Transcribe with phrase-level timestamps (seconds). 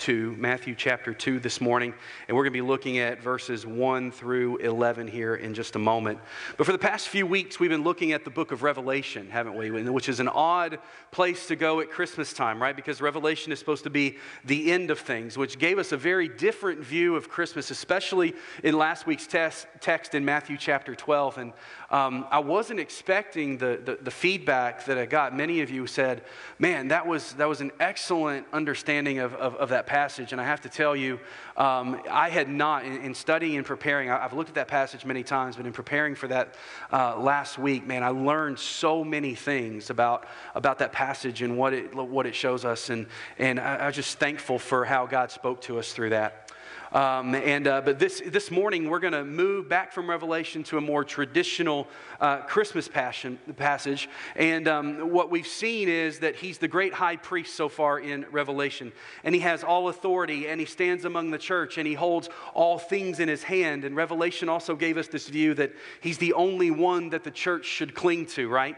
[0.00, 1.92] 2, Matthew chapter 2 this morning,
[2.26, 5.78] and we're going to be looking at verses 1 through 11 here in just a
[5.78, 6.18] moment.
[6.56, 9.54] But for the past few weeks, we've been looking at the book of Revelation, haven't
[9.56, 9.70] we?
[9.70, 10.78] Which is an odd
[11.10, 12.74] place to go at Christmas time, right?
[12.74, 16.28] Because Revelation is supposed to be the end of things, which gave us a very
[16.28, 21.36] different view of Christmas, especially in last week's test, text in Matthew chapter 12.
[21.36, 21.52] And
[21.90, 25.36] um, I wasn't expecting the, the, the feedback that I got.
[25.36, 26.22] Many of you said,
[26.58, 30.30] man, that was, that was an excellent understanding of, of, of that passage.
[30.30, 31.18] And I have to tell you,
[31.56, 35.04] um, I had not, in, in, studying and preparing, I, have looked at that passage
[35.04, 36.54] many times, but in preparing for that
[36.92, 41.72] uh, last week, man, I learned so many things about, about that passage and what
[41.72, 42.90] it, what it shows us.
[42.90, 46.49] And, and I, I'm just thankful for how God spoke to us through that.
[46.92, 50.78] Um, and, uh, but this, this morning, we're going to move back from Revelation to
[50.78, 51.86] a more traditional
[52.20, 54.08] uh, Christmas passion, passage.
[54.34, 58.26] And um, what we've seen is that he's the great high priest so far in
[58.32, 58.90] Revelation.
[59.22, 62.78] And he has all authority, and he stands among the church, and he holds all
[62.78, 63.84] things in his hand.
[63.84, 67.66] And Revelation also gave us this view that he's the only one that the church
[67.66, 68.76] should cling to, right?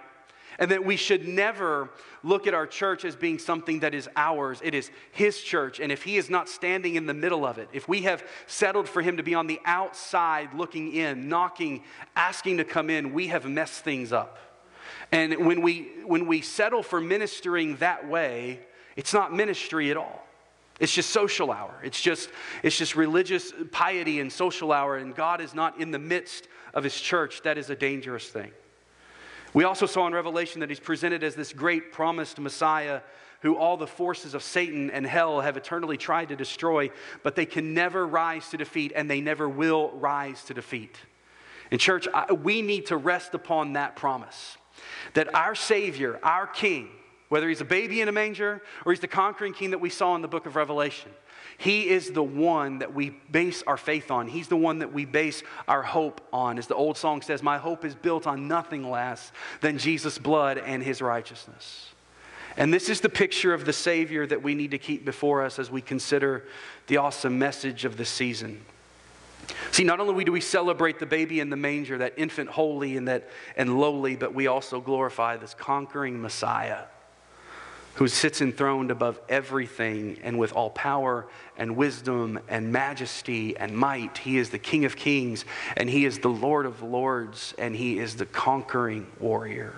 [0.58, 1.90] And that we should never
[2.22, 4.60] look at our church as being something that is ours.
[4.62, 5.80] It is His church.
[5.80, 8.88] And if He is not standing in the middle of it, if we have settled
[8.88, 11.82] for Him to be on the outside looking in, knocking,
[12.16, 14.38] asking to come in, we have messed things up.
[15.10, 18.60] And when we, when we settle for ministering that way,
[18.96, 20.26] it's not ministry at all.
[20.80, 21.80] It's just social hour.
[21.84, 22.30] It's just,
[22.62, 26.82] it's just religious piety and social hour, and God is not in the midst of
[26.82, 27.42] His church.
[27.42, 28.50] That is a dangerous thing.
[29.54, 33.00] We also saw in Revelation that he's presented as this great promised Messiah
[33.42, 36.90] who all the forces of Satan and hell have eternally tried to destroy,
[37.22, 40.96] but they can never rise to defeat, and they never will rise to defeat.
[41.70, 42.06] In church,
[42.42, 44.56] we need to rest upon that promise
[45.14, 46.88] that our Savior, our King,
[47.30, 50.14] whether he's a baby in a manger or he's the conquering King that we saw
[50.14, 51.10] in the book of Revelation,
[51.62, 54.26] he is the one that we base our faith on.
[54.26, 56.58] He's the one that we base our hope on.
[56.58, 59.30] As the old song says, My hope is built on nothing less
[59.60, 61.90] than Jesus' blood and his righteousness.
[62.56, 65.60] And this is the picture of the Savior that we need to keep before us
[65.60, 66.48] as we consider
[66.88, 68.64] the awesome message of the season.
[69.70, 73.06] See, not only do we celebrate the baby in the manger, that infant holy and
[73.06, 76.86] that and lowly, but we also glorify this conquering Messiah
[77.94, 81.26] who sits enthroned above everything and with all power
[81.56, 84.18] and wisdom and majesty and might.
[84.18, 85.44] He is the King of kings
[85.76, 89.74] and he is the Lord of lords and he is the conquering warrior.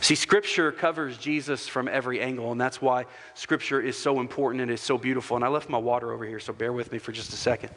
[0.00, 4.70] See, Scripture covers Jesus from every angle, and that's why Scripture is so important and
[4.70, 5.36] is so beautiful.
[5.36, 7.70] And I left my water over here, so bear with me for just a second.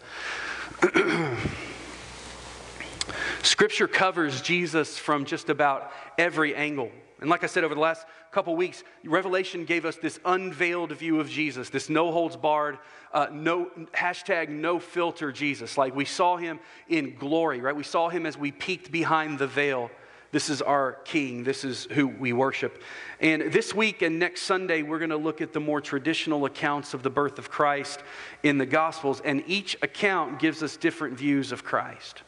[3.41, 6.91] Scripture covers Jesus from just about every angle.
[7.21, 11.19] And like I said, over the last couple weeks, Revelation gave us this unveiled view
[11.19, 12.79] of Jesus, this no holds barred,
[13.13, 15.77] uh, no hashtag no filter Jesus.
[15.77, 16.59] Like we saw him
[16.89, 17.75] in glory, right?
[17.75, 19.91] We saw him as we peeked behind the veil.
[20.31, 21.43] This is our King.
[21.43, 22.81] This is who we worship.
[23.19, 26.93] And this week and next Sunday, we're going to look at the more traditional accounts
[26.93, 28.01] of the birth of Christ
[28.41, 29.21] in the Gospels.
[29.23, 32.23] And each account gives us different views of Christ.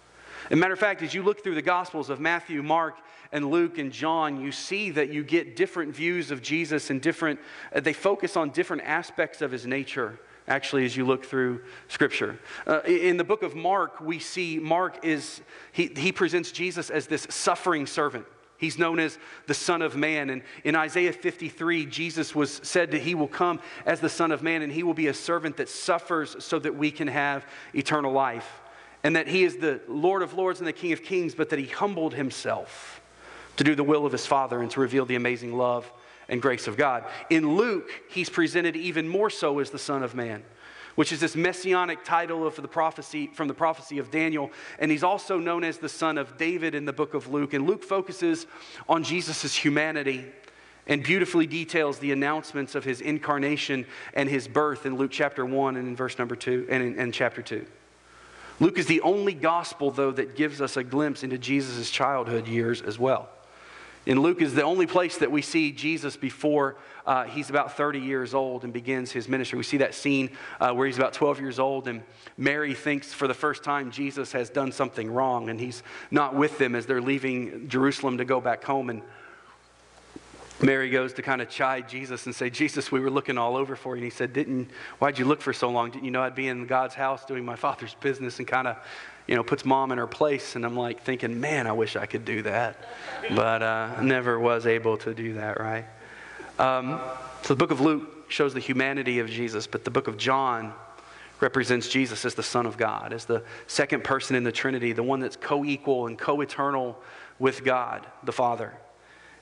[0.48, 2.96] As a matter of fact, as you look through the Gospels of Matthew, Mark,
[3.34, 7.40] and Luke and John, you see that you get different views of Jesus and different,
[7.76, 12.38] uh, they focus on different aspects of his nature actually as you look through scripture.
[12.68, 17.08] Uh, in the book of mark we see mark is he, he presents jesus as
[17.08, 18.26] this suffering servant.
[18.58, 19.18] He's known as
[19.48, 20.30] the son of man.
[20.30, 24.44] And in isaiah 53 jesus was said that he will come as the son of
[24.44, 28.12] man and he will be a servant that suffers so that we can have eternal
[28.12, 28.62] life.
[29.02, 31.60] And that he is the lord of lords and the king of kings but that
[31.60, 33.00] he humbled himself
[33.58, 35.92] to do the will of his Father and to reveal the amazing love
[36.30, 37.04] and grace of God.
[37.30, 40.44] In Luke, he's presented even more so as the Son of Man,
[40.96, 45.04] which is this messianic title of the prophecy from the prophecy of Daniel, and he's
[45.04, 47.54] also known as the son of David in the book of Luke.
[47.54, 48.48] And Luke focuses
[48.88, 50.26] on Jesus' humanity
[50.86, 55.78] and beautifully details the announcements of his incarnation and his birth in Luke chapter 1
[55.78, 57.66] and in verse number 2 and in, in chapter 2.
[58.60, 62.82] Luke is the only gospel, though, that gives us a glimpse into Jesus' childhood years
[62.82, 63.30] as well.
[64.06, 68.00] In Luke is the only place that we see Jesus before uh, he's about 30
[68.00, 69.58] years old and begins his ministry.
[69.58, 72.04] We see that scene uh, where he's about 12 years old, and
[72.38, 76.58] Mary thinks for the first time Jesus has done something wrong, and he's not with
[76.58, 78.90] them as they're leaving Jerusalem to go back home.
[78.90, 79.02] And
[80.62, 83.76] Mary goes to kind of chide Jesus and say, Jesus, we were looking all over
[83.76, 84.02] for you.
[84.02, 84.70] And he said, Didn't,
[85.00, 85.92] why'd you look for so long?
[85.92, 88.78] Didn't you know I'd be in God's house doing my father's business and kind of,
[89.28, 90.56] you know, puts mom in her place.
[90.56, 92.78] And I'm like thinking, man, I wish I could do that.
[93.36, 95.86] But uh, never was able to do that, right?
[96.60, 97.00] Um,
[97.42, 100.74] so the book of Luke shows the humanity of Jesus, but the book of John
[101.40, 105.04] represents Jesus as the Son of God, as the second person in the Trinity, the
[105.04, 106.98] one that's co equal and co eternal
[107.40, 108.74] with God, the Father.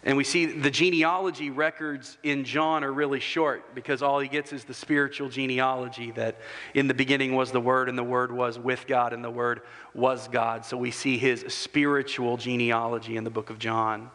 [0.04, 4.52] And we see the genealogy records in John are really short because all he gets
[4.52, 6.38] is the spiritual genealogy that
[6.74, 9.62] in the beginning was the Word, and the Word was with God, and the Word
[9.94, 10.66] was God.
[10.66, 14.10] So we see his spiritual genealogy in the book of John.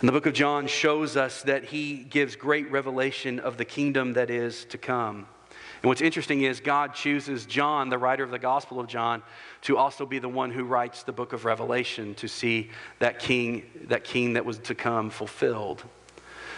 [0.00, 4.14] And the book of John shows us that he gives great revelation of the kingdom
[4.14, 5.26] that is to come.
[5.82, 9.22] And what's interesting is God chooses John, the writer of the Gospel of John,
[9.62, 13.64] to also be the one who writes the book of Revelation to see that king,
[13.88, 15.84] that king that was to come fulfilled.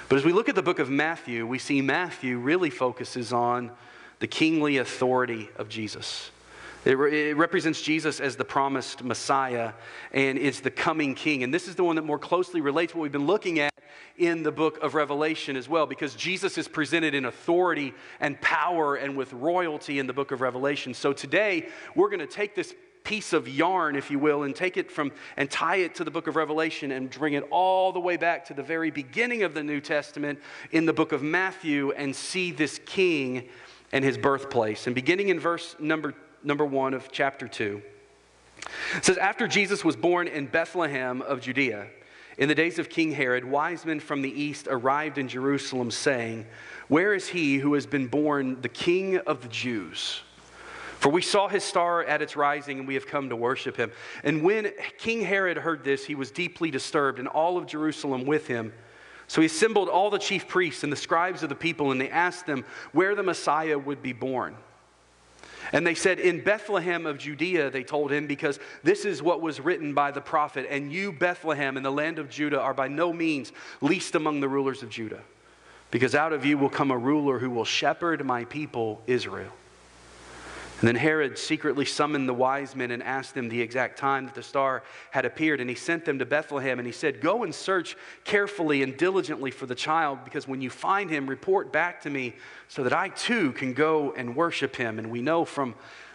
[0.09, 3.70] But as we look at the book of Matthew, we see Matthew really focuses on
[4.20, 6.31] the kingly authority of Jesus.
[6.84, 9.72] It, re- it, represents Jesus as the promised Messiah,
[10.12, 11.42] and it's the coming King.
[11.42, 13.72] And this is the one that more closely relates what we've been looking at
[14.16, 18.94] in the book of Revelation as well, because Jesus is presented in authority and power
[18.94, 20.94] and with royalty in the book of Revelation.
[20.94, 24.76] So today, we're going to take this piece of yarn, if you will, and take
[24.76, 28.00] it from and tie it to the book of Revelation and bring it all the
[28.00, 30.38] way back to the very beginning of the New Testament
[30.70, 33.48] in the book of Matthew and see this king
[33.92, 34.86] and his birthplace.
[34.86, 37.82] And beginning in verse number number one of chapter two.
[38.96, 41.88] It says, After Jesus was born in Bethlehem of Judea,
[42.38, 46.46] in the days of King Herod, wise men from the east arrived in Jerusalem, saying,
[46.87, 50.23] Where is he who has been born the King of the Jews?
[50.99, 53.93] For we saw his star at its rising, and we have come to worship him.
[54.25, 58.49] And when King Herod heard this, he was deeply disturbed, and all of Jerusalem with
[58.49, 58.73] him.
[59.29, 62.11] So he assembled all the chief priests and the scribes of the people, and they
[62.11, 64.56] asked them where the Messiah would be born.
[65.73, 69.61] And they said, In Bethlehem of Judea, they told him, because this is what was
[69.61, 70.67] written by the prophet.
[70.70, 74.49] And you, Bethlehem, in the land of Judah, are by no means least among the
[74.49, 75.23] rulers of Judah,
[75.91, 79.53] because out of you will come a ruler who will shepherd my people, Israel.
[80.80, 84.36] And then Herod secretly summoned the wise men and asked them the exact time that
[84.36, 85.60] the star had appeared.
[85.60, 89.50] And he sent them to Bethlehem and he said, Go and search carefully and diligently
[89.50, 92.36] for the child, because when you find him, report back to me
[92.69, 95.00] so that I too can go and worship him.
[95.00, 95.75] And we know from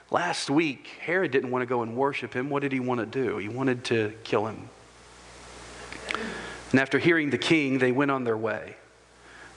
[0.09, 2.49] last week, Herod didn't want to go and worship him.
[2.49, 3.39] What did he want to do?
[3.39, 4.69] He wanted to kill him.
[6.71, 8.77] And after hearing the king, they went on their way.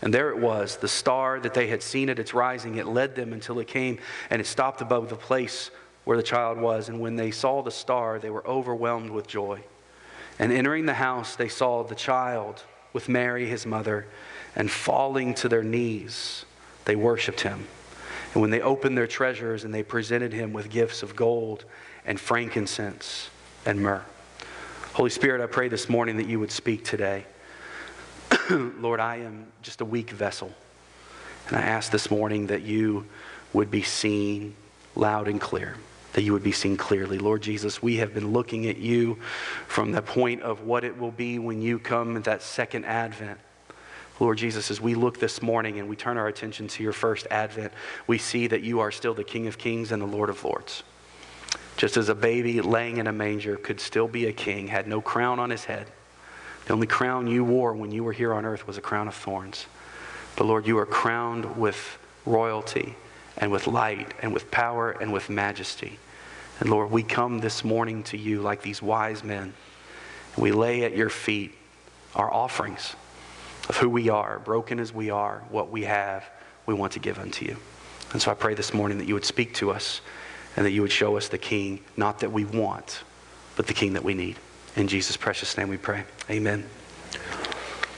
[0.03, 2.77] And there it was, the star that they had seen at its rising.
[2.77, 3.99] It led them until it came
[4.31, 5.71] and it stopped above the place
[6.05, 6.89] where the child was.
[6.89, 9.63] And when they saw the star, they were overwhelmed with joy.
[10.39, 12.63] And entering the house, they saw the child
[12.93, 14.07] with Mary, his mother,
[14.55, 16.45] and falling to their knees,
[16.85, 17.67] they worshiped him.
[18.33, 21.65] And when they opened their treasures and they presented him with gifts of gold
[22.05, 23.31] and frankincense
[23.65, 24.05] and myrrh.
[24.93, 27.27] Holy Spirit, I pray this morning that you would speak today.
[28.51, 30.53] Lord, I am just a weak vessel.
[31.49, 33.07] And I ask this morning that you
[33.53, 34.55] would be seen
[34.95, 35.77] loud and clear,
[36.13, 37.19] that you would be seen clearly.
[37.19, 39.19] Lord Jesus, we have been looking at you
[39.67, 43.38] from the point of what it will be when you come at that second advent.
[44.21, 47.26] Lord Jesus, as we look this morning and we turn our attention to your first
[47.31, 47.73] advent,
[48.07, 50.85] we see that you are still the King of Kings and the Lord of Lords.
[51.76, 55.00] Just as a baby laying in a manger could still be a king, had no
[55.03, 55.91] crown on his head,
[56.66, 59.14] the only crown you wore when you were here on earth was a crown of
[59.14, 59.66] thorns.
[60.37, 62.96] But Lord, you are crowned with royalty
[63.38, 65.99] and with light and with power and with majesty.
[66.58, 69.54] And Lord, we come this morning to you like these wise men.
[70.35, 71.54] And we lay at your feet
[72.14, 72.96] our offerings
[73.68, 76.25] of who we are, broken as we are, what we have,
[76.66, 77.56] we want to give unto you.
[78.12, 80.00] And so I pray this morning that you would speak to us
[80.56, 83.02] and that you would show us the king, not that we want,
[83.56, 84.37] but the king that we need.
[84.76, 86.04] In Jesus' precious name we pray.
[86.28, 86.62] Amen.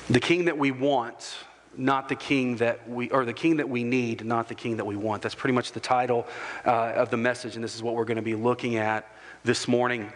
[0.09, 1.35] The king that we want,
[1.77, 4.85] not the king that we, or the king that we need, not the king that
[4.85, 5.21] we want.
[5.23, 6.25] That's pretty much the title
[6.65, 9.11] uh, of the message, and this is what we're going to be looking at
[9.43, 10.13] this morning.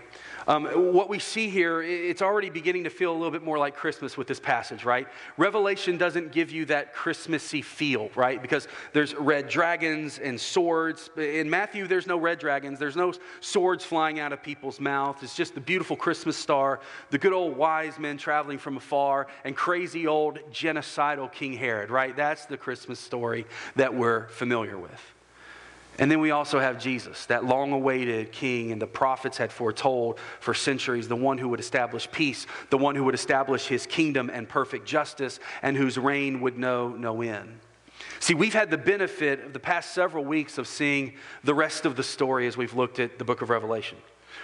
[0.47, 3.77] Um, what we see here, it's already beginning to feel a little bit more like
[3.77, 5.07] Christmas with this passage, right?
[5.37, 8.41] Revelation doesn't give you that Christmassy feel, right?
[8.41, 11.11] Because there's red dragons and swords.
[11.17, 15.23] In Matthew, there's no red dragons, there's no swords flying out of people's mouths.
[15.23, 16.81] It's just the beautiful Christmas star,
[17.11, 22.17] the good old wise men traveling from afar, and crazy old genocidal King Herod, right?
[22.17, 23.47] That's the Christmas story
[23.77, 25.01] that we're familiar with.
[25.99, 30.19] And then we also have Jesus, that long awaited king, and the prophets had foretold
[30.41, 34.31] for centuries the one who would establish peace, the one who would establish his kingdom
[34.33, 37.61] and perfect justice, and whose reign would know no end.
[38.21, 41.97] See, we've had the benefit of the past several weeks of seeing the rest of
[41.97, 43.99] the story as we've looked at the book of Revelation.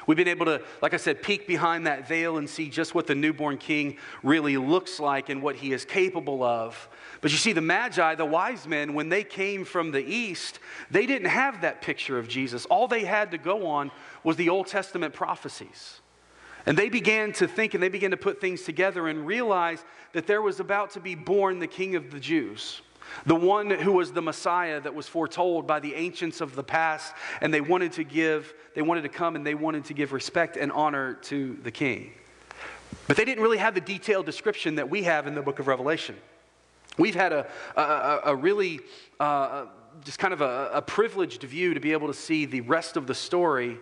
[0.06, 3.06] We've been able to, like I said, peek behind that veil and see just what
[3.06, 6.88] the newborn king really looks like and what he is capable of.
[7.20, 11.06] But you see, the Magi, the wise men, when they came from the east, they
[11.06, 12.64] didn't have that picture of Jesus.
[12.66, 13.90] All they had to go on
[14.22, 16.00] was the Old Testament prophecies.
[16.66, 20.26] And they began to think and they began to put things together and realize that
[20.26, 22.82] there was about to be born the King of the Jews
[23.26, 27.14] the one who was the Messiah that was foretold by the ancients of the past,
[27.40, 30.56] and they wanted to give, they wanted to come and they wanted to give respect
[30.56, 32.12] and honor to the king.
[33.06, 35.66] But they didn't really have the detailed description that we have in the book of
[35.66, 36.16] Revelation.
[36.98, 37.46] We've had a,
[37.76, 38.80] a, a really,
[39.20, 39.66] uh,
[40.04, 43.06] just kind of a, a privileged view to be able to see the rest of
[43.06, 43.78] the story,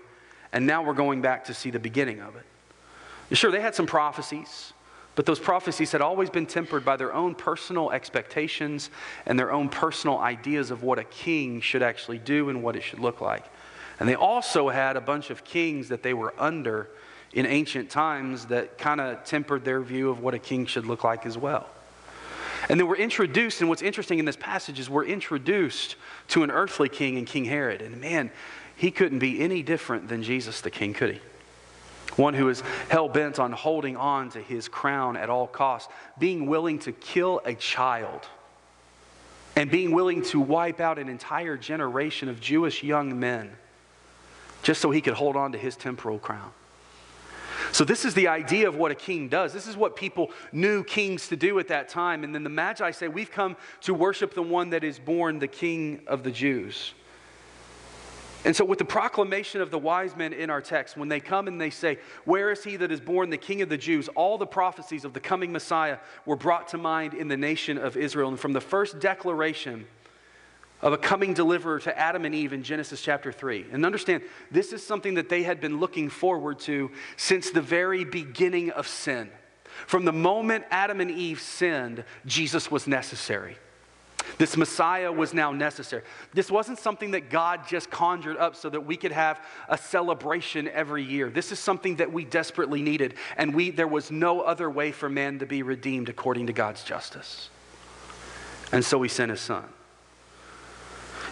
[0.53, 3.37] and now we're going back to see the beginning of it.
[3.37, 4.73] Sure, they had some prophecies.
[5.17, 8.91] But those prophecies had always been tempered by their own personal expectations
[9.25, 12.83] and their own personal ideas of what a king should actually do and what it
[12.83, 13.45] should look like.
[13.99, 16.91] And they also had a bunch of kings that they were under
[17.33, 21.03] in ancient times that kind of tempered their view of what a king should look
[21.03, 21.67] like as well.
[22.69, 25.97] And then we're introduced, and what's interesting in this passage is we're introduced
[26.29, 27.81] to an earthly king and King Herod.
[27.81, 28.31] And man,
[28.77, 31.21] he couldn't be any different than Jesus the king, could he?
[32.17, 36.47] One who is hell bent on holding on to his crown at all costs, being
[36.47, 38.23] willing to kill a child,
[39.57, 43.51] and being willing to wipe out an entire generation of Jewish young men
[44.63, 46.51] just so he could hold on to his temporal crown.
[47.73, 49.53] So, this is the idea of what a king does.
[49.53, 52.25] This is what people knew kings to do at that time.
[52.25, 55.49] And then the Magi say, We've come to worship the one that is born the
[55.49, 56.95] king of the Jews.
[58.47, 61.49] And so, with the proclamation of the wise men in our text, when they come
[61.49, 64.09] and they say, Where is he that is born the king of the Jews?
[64.15, 67.97] all the prophecies of the coming Messiah were brought to mind in the nation of
[67.97, 68.29] Israel.
[68.29, 69.85] And from the first declaration
[70.81, 73.67] of a coming deliverer to Adam and Eve in Genesis chapter 3.
[73.73, 74.23] And understand,
[74.53, 78.87] this is something that they had been looking forward to since the very beginning of
[78.87, 79.29] sin.
[79.89, 83.57] From the moment Adam and Eve sinned, Jesus was necessary.
[84.39, 86.03] This Messiah was now necessary.
[86.35, 90.69] This wasn't something that God just conjured up so that we could have a celebration
[90.69, 91.31] every year.
[91.31, 95.09] This is something that we desperately needed, and we, there was no other way for
[95.09, 97.51] man to be redeemed according to God's justice.
[98.73, 99.65] And so he sent his son.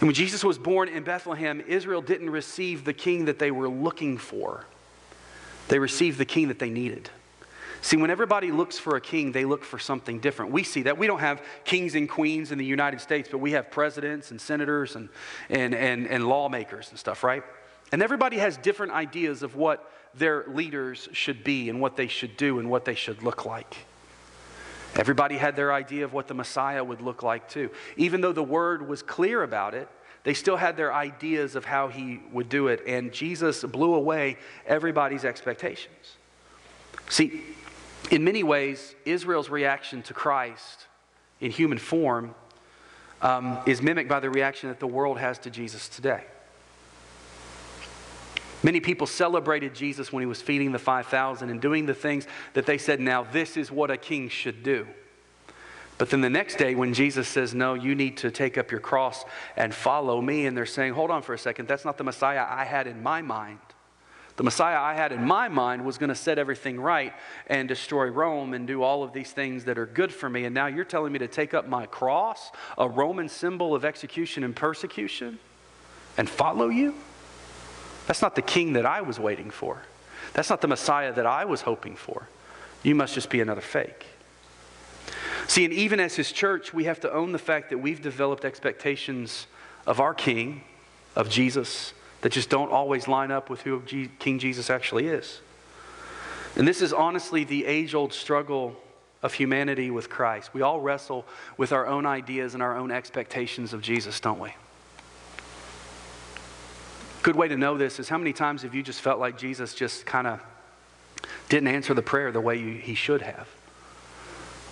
[0.00, 3.68] And when Jesus was born in Bethlehem, Israel didn't receive the king that they were
[3.68, 4.66] looking for,
[5.68, 7.10] they received the king that they needed.
[7.84, 10.52] See, when everybody looks for a king, they look for something different.
[10.52, 10.96] We see that.
[10.96, 14.40] We don't have kings and queens in the United States, but we have presidents and
[14.40, 15.10] senators and,
[15.50, 17.42] and, and, and lawmakers and stuff, right?
[17.92, 22.38] And everybody has different ideas of what their leaders should be and what they should
[22.38, 23.76] do and what they should look like.
[24.96, 27.68] Everybody had their idea of what the Messiah would look like too.
[27.98, 29.90] Even though the word was clear about it,
[30.22, 34.38] they still had their ideas of how he would do it, and Jesus blew away
[34.66, 36.16] everybody's expectations.
[37.10, 37.42] See,
[38.10, 40.86] in many ways, Israel's reaction to Christ
[41.40, 42.34] in human form
[43.22, 46.24] um, is mimicked by the reaction that the world has to Jesus today.
[48.62, 52.64] Many people celebrated Jesus when he was feeding the 5,000 and doing the things that
[52.64, 54.86] they said, now this is what a king should do.
[55.98, 58.80] But then the next day, when Jesus says, No, you need to take up your
[58.80, 59.24] cross
[59.56, 62.44] and follow me, and they're saying, Hold on for a second, that's not the Messiah
[62.48, 63.60] I had in my mind.
[64.36, 67.12] The Messiah I had in my mind was going to set everything right
[67.46, 70.44] and destroy Rome and do all of these things that are good for me.
[70.44, 74.42] And now you're telling me to take up my cross, a Roman symbol of execution
[74.42, 75.38] and persecution,
[76.18, 76.94] and follow you?
[78.06, 79.82] That's not the king that I was waiting for.
[80.32, 82.28] That's not the Messiah that I was hoping for.
[82.82, 84.06] You must just be another fake.
[85.46, 88.44] See, and even as his church, we have to own the fact that we've developed
[88.44, 89.46] expectations
[89.86, 90.62] of our king,
[91.14, 91.92] of Jesus,
[92.24, 93.82] that just don't always line up with who
[94.18, 95.42] King Jesus actually is.
[96.56, 98.74] And this is honestly the age old struggle
[99.22, 100.54] of humanity with Christ.
[100.54, 101.26] We all wrestle
[101.58, 104.54] with our own ideas and our own expectations of Jesus, don't we?
[107.22, 109.74] Good way to know this is how many times have you just felt like Jesus
[109.74, 110.40] just kind of
[111.50, 113.48] didn't answer the prayer the way he should have.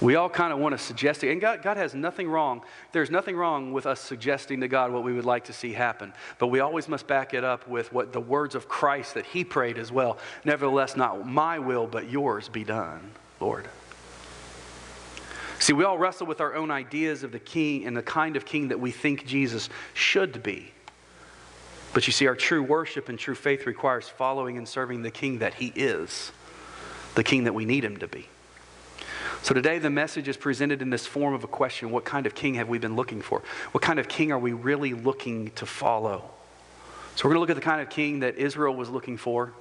[0.03, 2.63] We all kind of want to suggest it, and God, God has nothing wrong.
[2.91, 6.13] There's nothing wrong with us suggesting to God what we would like to see happen,
[6.41, 9.45] but we always must back it up with what the words of Christ that He
[9.45, 10.19] prayed as well.
[10.45, 13.69] Nevertheless, not my will, but yours be done, Lord.
[15.61, 18.45] See, we all wrestle with our own ideas of the king and the kind of
[18.45, 20.73] king that we think Jesus should be.
[21.95, 25.39] But you see, our true worship and true faith requires following and serving the king
[25.39, 26.33] that he is,
[27.15, 28.27] the king that we need him to be.
[29.43, 32.35] So today, the message is presented in this form of a question What kind of
[32.35, 33.43] king have we been looking for?
[33.73, 36.31] What kind of king are we really looking to follow?
[37.17, 39.47] So we're going to look at the kind of king that Israel was looking for,
[39.47, 39.55] and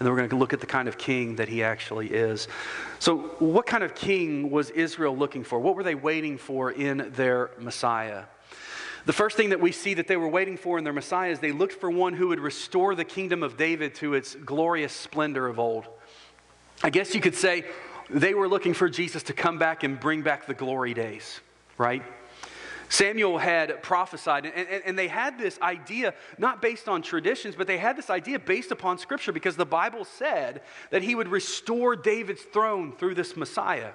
[0.00, 2.46] then we're going to look at the kind of king that he actually is.
[2.98, 5.58] So, what kind of king was Israel looking for?
[5.58, 8.24] What were they waiting for in their Messiah?
[9.06, 11.38] The first thing that we see that they were waiting for in their Messiah is
[11.38, 15.46] they looked for one who would restore the kingdom of David to its glorious splendor
[15.46, 15.86] of old.
[16.82, 17.64] I guess you could say
[18.12, 21.40] they were looking for Jesus to come back and bring back the glory days,
[21.78, 22.02] right?
[22.88, 27.66] Samuel had prophesied, and, and, and, they had this idea, not based on traditions, but
[27.66, 31.96] they had this idea based upon Scripture because the Bible said that he would restore
[31.96, 33.92] David's throne through this Messiah.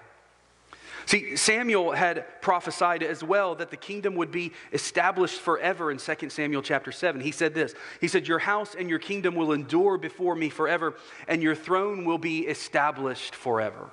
[1.05, 6.29] See, Samuel had prophesied as well that the kingdom would be established forever in 2
[6.31, 7.21] Samuel chapter 7.
[7.21, 10.95] He said this He said, Your house and your kingdom will endure before me forever,
[11.27, 13.91] and your throne will be established forever.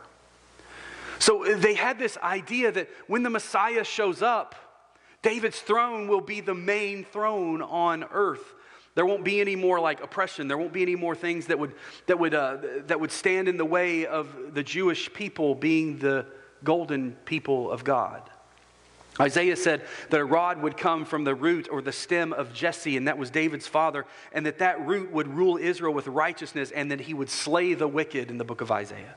[1.19, 4.55] So they had this idea that when the Messiah shows up,
[5.23, 8.55] David's throne will be the main throne on earth.
[8.95, 10.49] There won't be any more like oppression.
[10.49, 11.75] There won't be any more things that would,
[12.07, 16.27] that would, uh, that would stand in the way of the Jewish people being the
[16.63, 18.31] golden people of God.
[19.21, 22.97] Isaiah said that a rod would come from the root or the stem of Jesse,
[22.97, 26.91] and that was David's father, and that that root would rule Israel with righteousness, and
[26.91, 29.15] that he would slay the wicked in the book of Isaiah.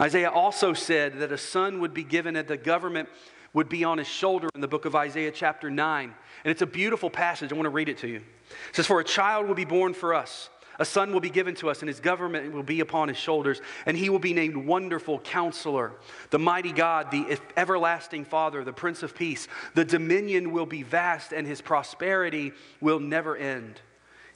[0.00, 3.08] Isaiah also said that a son would be given and the government
[3.52, 6.04] would be on his shoulder in the book of Isaiah, chapter 9.
[6.44, 7.52] And it's a beautiful passage.
[7.52, 8.16] I want to read it to you.
[8.16, 10.50] It says, For a child will be born for us.
[10.78, 13.60] A son will be given to us, and his government will be upon his shoulders,
[13.86, 15.92] and he will be named Wonderful Counselor,
[16.30, 19.46] the Mighty God, the Everlasting Father, the Prince of Peace.
[19.74, 23.80] The dominion will be vast, and his prosperity will never end.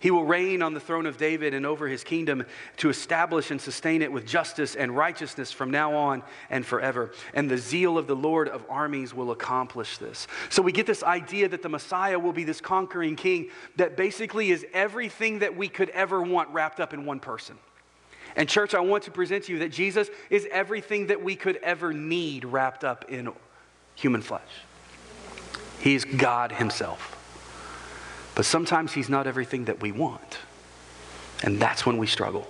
[0.01, 2.45] He will reign on the throne of David and over his kingdom
[2.77, 7.11] to establish and sustain it with justice and righteousness from now on and forever.
[7.35, 10.29] And the zeal of the Lord of armies will accomplish this.
[10.51, 14.53] So we get this idea that the Messiah will be this conquering king that basically
[14.53, 17.59] is everything that we could ever want wrapped up in one person.
[18.37, 21.57] And, church, I want to present to you that Jesus is everything that we could
[21.57, 23.33] ever need wrapped up in
[23.97, 24.43] human flesh.
[25.81, 27.18] He's God Himself.
[28.39, 30.39] But sometimes He's not everything that we want.
[31.43, 32.47] And that's when we struggle.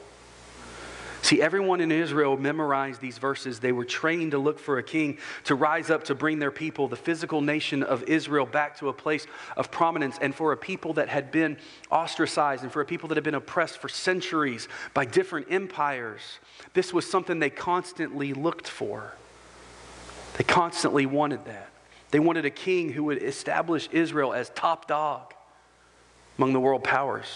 [1.23, 3.59] See, everyone in Israel memorized these verses.
[3.59, 6.89] They were trained to look for a king to rise up to bring their people,
[6.89, 10.93] the physical nation of Israel, back to a place of prominence, and for a people
[10.93, 11.57] that had been
[11.91, 16.21] ostracized and for a people that had been oppressed for centuries by different empires.
[16.75, 19.15] This was something they constantly looked for.
[20.37, 21.71] They constantly wanted that.
[22.11, 25.33] They wanted a king who would establish Israel as top dog
[26.39, 27.27] among the world powers.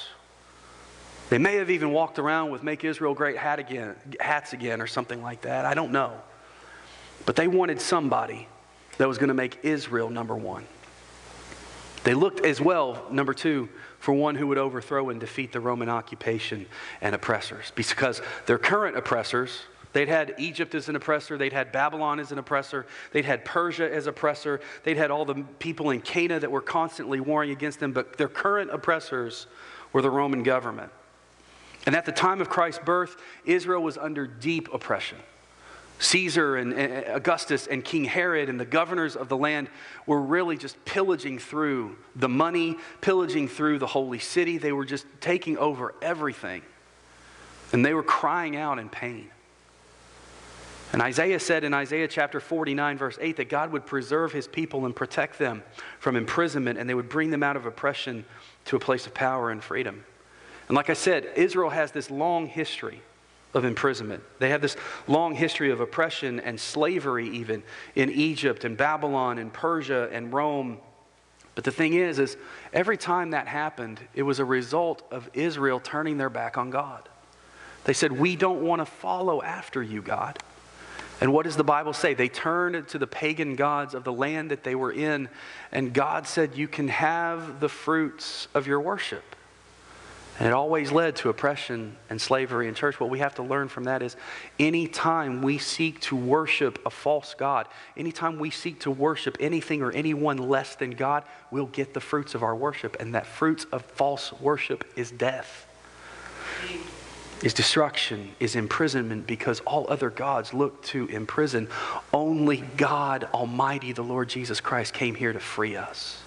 [1.29, 4.87] They may have even walked around with Make Israel Great hat again, hats again or
[4.87, 5.65] something like that.
[5.65, 6.13] I don't know.
[7.27, 8.49] But they wanted somebody
[8.99, 10.65] that was going to make Israel number one.
[12.05, 15.89] They looked as well, number two, for one who would overthrow and defeat the Roman
[15.89, 16.67] occupation
[17.01, 17.73] and oppressors.
[17.75, 19.61] Because their current oppressors,
[19.93, 21.37] They'd had Egypt as an oppressor.
[21.37, 22.87] They'd had Babylon as an oppressor.
[23.13, 24.61] They'd had Persia as oppressor.
[24.85, 27.93] They'd had all the people in Canaan that were constantly warring against them.
[27.93, 29.47] But their current oppressors
[29.93, 30.91] were the Roman government.
[31.85, 35.19] And at the time of Christ's birth, Israel was under deep oppression.
[35.99, 36.73] Caesar and
[37.09, 39.69] Augustus and King Herod and the governors of the land
[40.07, 44.59] were really just pillaging through the money, pillaging through the holy city.
[44.59, 46.63] They were just taking over everything.
[47.73, 49.31] And they were crying out in pain.
[50.93, 54.85] And Isaiah said in Isaiah chapter 49, verse 8, that God would preserve his people
[54.85, 55.63] and protect them
[55.99, 58.27] from imprisonment, and they would bring them out of oppression
[58.67, 60.05] to a place of power and freedom.
[60.69, 63.01] And like I said, Israel has this long history
[63.55, 64.23] of imprisonment.
[64.39, 64.77] They have this
[65.07, 67.63] long history of oppression and slavery, even
[67.95, 70.79] in Egypt and Babylon and Persia and Rome.
[71.55, 72.37] But the thing is, is
[72.73, 77.09] every time that happened, it was a result of Israel turning their back on God.
[77.85, 80.39] They said, We don't want to follow after you, God.
[81.23, 82.15] And what does the Bible say?
[82.15, 85.29] They turned to the pagan gods of the land that they were in,
[85.71, 89.23] and God said, You can have the fruits of your worship.
[90.41, 92.99] And it always led to oppression and slavery in church.
[92.99, 94.17] What we have to learn from that is
[94.59, 99.93] anytime we seek to worship a false God, anytime we seek to worship anything or
[99.93, 102.97] anyone less than God, we'll get the fruits of our worship.
[102.99, 105.69] And that fruits of false worship is death,
[107.43, 111.69] is destruction, is imprisonment, because all other gods look to imprison.
[112.13, 116.23] Only God Almighty, the Lord Jesus Christ, came here to free us.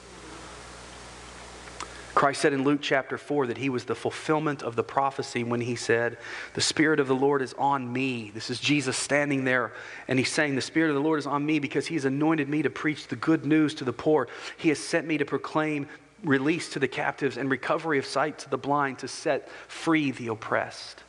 [2.15, 5.59] Christ said in Luke chapter 4 that he was the fulfillment of the prophecy when
[5.59, 6.17] he said,
[6.53, 8.31] The Spirit of the Lord is on me.
[8.33, 9.73] This is Jesus standing there,
[10.07, 12.47] and he's saying, The Spirit of the Lord is on me because he has anointed
[12.47, 14.29] me to preach the good news to the poor.
[14.55, 15.87] He has sent me to proclaim
[16.23, 20.27] release to the captives and recovery of sight to the blind, to set free the
[20.27, 21.03] oppressed.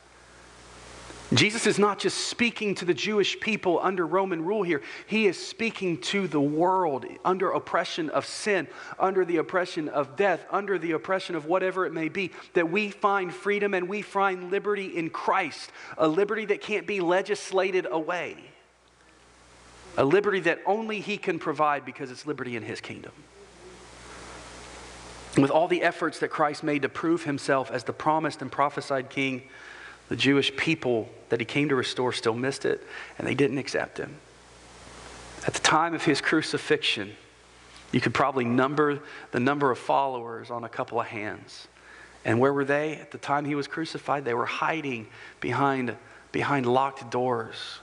[1.33, 4.81] Jesus is not just speaking to the Jewish people under Roman rule here.
[5.07, 8.65] He is speaking to the world under oppression of sin,
[8.97, 12.91] under the oppression of death, under the oppression of whatever it may be, that we
[12.91, 18.37] find freedom and we find liberty in Christ, a liberty that can't be legislated away,
[19.97, 23.11] a liberty that only He can provide because it's liberty in His kingdom.
[25.37, 29.09] With all the efforts that Christ made to prove Himself as the promised and prophesied
[29.09, 29.43] King,
[30.07, 32.85] the Jewish people that he came to restore still missed it,
[33.17, 34.15] and they didn't accept him.
[35.45, 37.15] At the time of his crucifixion,
[37.91, 38.99] you could probably number
[39.31, 41.67] the number of followers on a couple of hands.
[42.25, 42.95] And where were they?
[42.95, 45.07] At the time he was crucified, they were hiding
[45.39, 45.95] behind,
[46.31, 47.79] behind locked doors,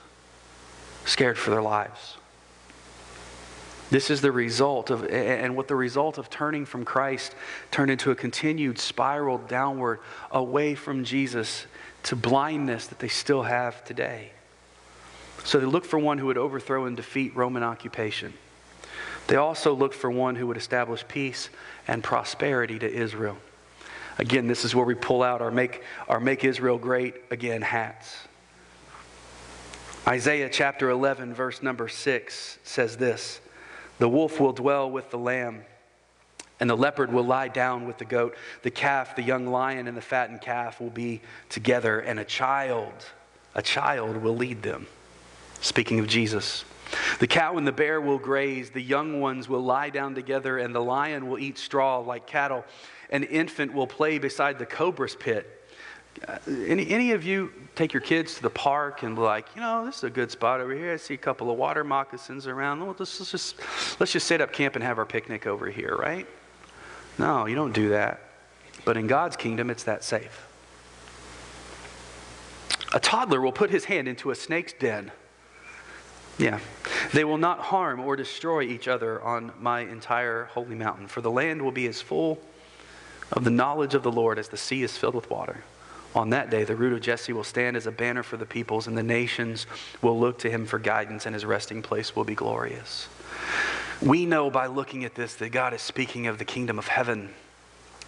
[1.06, 2.18] scared for their lives.
[3.90, 7.34] This is the result of, and what the result of turning from Christ
[7.70, 11.66] turned into a continued spiral downward away from Jesus
[12.04, 14.30] to blindness that they still have today.
[15.44, 18.32] So they looked for one who would overthrow and defeat Roman occupation.
[19.26, 21.50] They also looked for one who would establish peace
[21.88, 23.36] and prosperity to Israel.
[24.18, 28.16] Again, this is where we pull out our Make, our Make Israel Great Again hats.
[30.06, 33.40] Isaiah chapter 11, verse number 6 says this
[33.98, 35.64] The wolf will dwell with the lamb
[36.64, 38.34] and the leopard will lie down with the goat.
[38.62, 42.94] The calf, the young lion, and the fattened calf will be together, and a child,
[43.54, 44.86] a child will lead them.
[45.60, 46.64] Speaking of Jesus.
[47.18, 50.74] The cow and the bear will graze, the young ones will lie down together, and
[50.74, 52.64] the lion will eat straw like cattle.
[53.10, 55.68] An infant will play beside the cobra's pit.
[56.26, 59.60] Uh, any, any of you take your kids to the park and be like, you
[59.60, 60.94] know, this is a good spot over here.
[60.94, 62.80] I see a couple of water moccasins around.
[62.80, 63.60] Well, let's, let's, just,
[64.00, 66.26] let's just set up camp and have our picnic over here, right?
[67.18, 68.20] No, you don't do that.
[68.84, 70.46] But in God's kingdom, it's that safe.
[72.92, 75.10] A toddler will put his hand into a snake's den.
[76.38, 76.60] Yeah.
[77.12, 81.30] They will not harm or destroy each other on my entire holy mountain, for the
[81.30, 82.40] land will be as full
[83.32, 85.64] of the knowledge of the Lord as the sea is filled with water.
[86.14, 88.86] On that day, the root of Jesse will stand as a banner for the peoples,
[88.86, 89.66] and the nations
[90.00, 93.08] will look to him for guidance, and his resting place will be glorious.
[94.04, 97.30] We know by looking at this that God is speaking of the kingdom of heaven.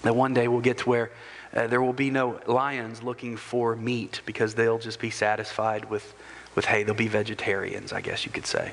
[0.03, 1.11] That one day we'll get to where
[1.55, 6.15] uh, there will be no lions looking for meat because they'll just be satisfied with,
[6.55, 8.73] with, hey, they'll be vegetarians, I guess you could say.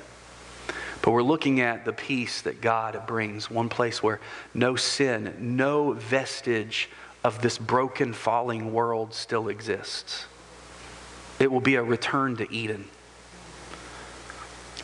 [1.02, 4.20] But we're looking at the peace that God brings, one place where
[4.54, 6.90] no sin, no vestige
[7.24, 10.26] of this broken, falling world still exists.
[11.40, 12.90] It will be a return to Eden.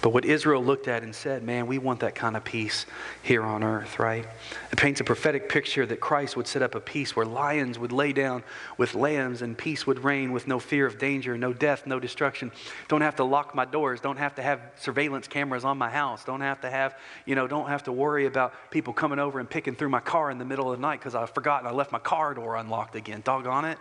[0.01, 2.85] But what Israel looked at and said, man, we want that kind of peace
[3.21, 4.25] here on earth, right?
[4.71, 7.91] It paints a prophetic picture that Christ would set up a peace where lions would
[7.91, 8.43] lay down
[8.77, 12.49] with lambs and peace would reign with no fear of danger, no death, no destruction.
[12.87, 13.99] Don't have to lock my doors.
[13.99, 16.23] Don't have to have surveillance cameras on my house.
[16.23, 19.49] Don't have to have, you know, don't have to worry about people coming over and
[19.49, 21.71] picking through my car in the middle of the night because I forgot and I
[21.71, 23.21] left my car door unlocked again.
[23.25, 23.77] Doggone it.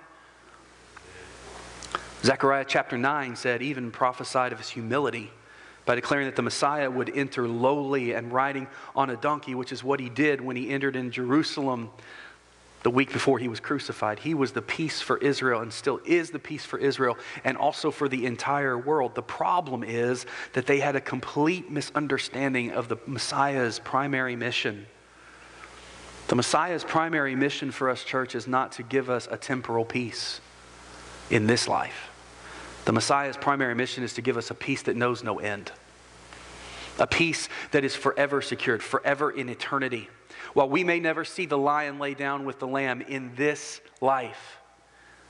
[2.24, 5.30] Zechariah chapter 9 said, even prophesied of his humility
[5.88, 9.82] by declaring that the Messiah would enter lowly and riding on a donkey, which is
[9.82, 11.88] what he did when he entered in Jerusalem
[12.82, 14.18] the week before he was crucified.
[14.18, 17.90] He was the peace for Israel and still is the peace for Israel and also
[17.90, 19.14] for the entire world.
[19.14, 24.84] The problem is that they had a complete misunderstanding of the Messiah's primary mission.
[26.26, 30.42] The Messiah's primary mission for us, church, is not to give us a temporal peace
[31.30, 32.07] in this life.
[32.88, 35.70] The Messiah's primary mission is to give us a peace that knows no end,
[36.98, 40.08] a peace that is forever secured, forever in eternity.
[40.54, 44.56] While we may never see the lion lay down with the lamb in this life,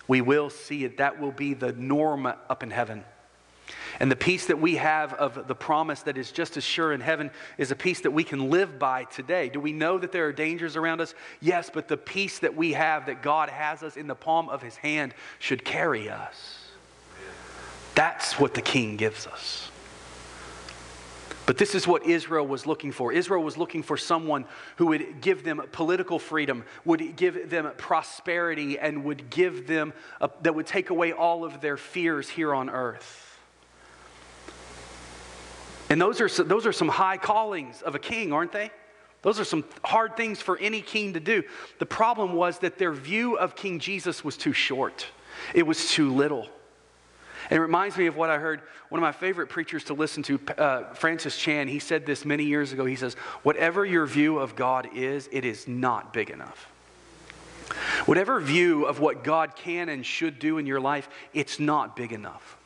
[0.06, 0.98] we will see it.
[0.98, 3.04] That will be the norm up in heaven.
[3.98, 7.00] And the peace that we have of the promise that is just as sure in
[7.00, 9.48] heaven is a peace that we can live by today.
[9.48, 11.12] Do we know that there are dangers around us?
[11.40, 14.62] Yes, but the peace that we have, that God has us in the palm of
[14.62, 16.57] his hand, should carry us.
[17.98, 19.72] That's what the king gives us.
[21.46, 23.12] But this is what Israel was looking for.
[23.12, 24.44] Israel was looking for someone
[24.76, 30.30] who would give them political freedom, would give them prosperity, and would give them, a,
[30.42, 33.36] that would take away all of their fears here on earth.
[35.90, 38.70] And those are, those are some high callings of a king, aren't they?
[39.22, 41.42] Those are some hard things for any king to do.
[41.80, 45.06] The problem was that their view of King Jesus was too short,
[45.52, 46.48] it was too little.
[47.50, 50.22] And it reminds me of what I heard one of my favorite preachers to listen
[50.24, 51.68] to, uh, Francis Chan.
[51.68, 52.84] He said this many years ago.
[52.84, 56.70] He says, Whatever your view of God is, it is not big enough.
[58.06, 62.12] Whatever view of what God can and should do in your life, it's not big
[62.12, 62.56] enough.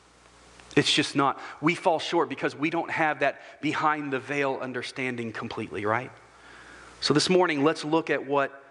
[0.75, 1.39] It's just not.
[1.61, 6.11] We fall short because we don't have that behind the veil understanding completely, right?
[6.99, 8.63] So this morning, let's look at what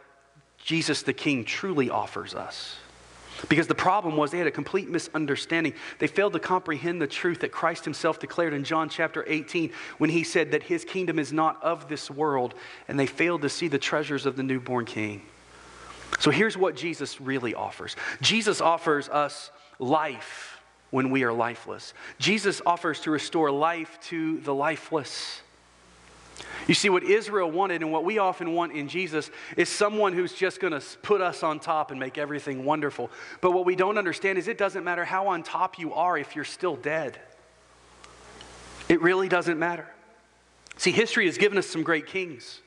[0.58, 2.76] Jesus the King truly offers us.
[3.48, 5.74] Because the problem was they had a complete misunderstanding.
[5.98, 10.10] They failed to comprehend the truth that Christ himself declared in John chapter 18 when
[10.10, 12.54] he said that his kingdom is not of this world,
[12.88, 15.22] and they failed to see the treasures of the newborn king.
[16.20, 21.94] So here's what Jesus really offers Jesus offers us life when we are lifeless.
[22.18, 25.42] Jesus offers to restore life to the lifeless.
[26.68, 30.32] You see, what Israel wanted and what we often want in Jesus is someone who's
[30.32, 33.10] just going to put us on top and make everything wonderful.
[33.40, 36.36] But what we don't understand is it doesn't matter how on top you are if
[36.36, 37.18] you're still dead.
[38.88, 39.88] It really doesn't matter.
[40.76, 42.60] See, history has given us some great kings.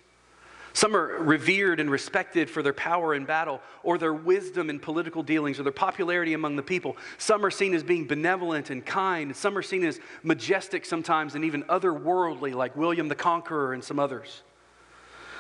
[0.76, 5.24] Some are revered and respected for their power in battle, or their wisdom in political
[5.24, 6.98] dealings, or their popularity among the people.
[7.18, 9.34] Some are seen as being benevolent and kind.
[9.34, 14.00] Some are seen as majestic sometimes and even otherworldly, like William the Conqueror and some
[14.00, 14.42] others.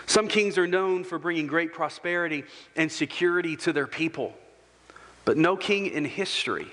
[0.05, 2.45] Some kings are known for bringing great prosperity
[2.77, 4.33] and security to their people.
[5.25, 6.67] But no king in history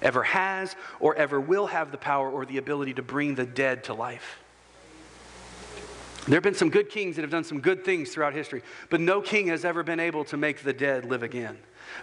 [0.00, 3.84] ever has or ever will have the power or the ability to bring the dead
[3.84, 4.38] to life.
[6.28, 9.00] There have been some good kings that have done some good things throughout history, but
[9.00, 11.56] no king has ever been able to make the dead live again.